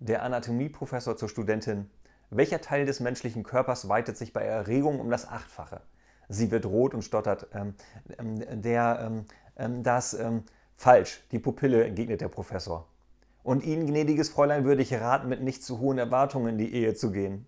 [0.00, 1.88] Der Anatomieprofessor zur Studentin.
[2.30, 5.82] Welcher Teil des menschlichen Körpers weitet sich bei Erregung um das Achtfache?
[6.28, 7.48] Sie wird rot und stottert.
[7.52, 7.74] Ähm,
[8.18, 9.24] ähm der, ähm,
[9.56, 10.42] ähm das, ähm,
[10.76, 12.88] falsch, die Pupille, entgegnet der Professor.
[13.42, 16.94] Und Ihnen, gnädiges Fräulein, würde ich raten, mit nicht zu hohen Erwartungen in die Ehe
[16.94, 17.46] zu gehen.